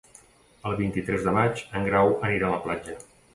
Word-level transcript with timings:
El 0.69 0.77
vint-i-tres 0.79 1.27
de 1.27 1.33
maig 1.35 1.61
en 1.81 1.85
Grau 1.91 2.15
anirà 2.31 2.49
a 2.49 2.51
la 2.57 2.63
platja. 2.65 2.99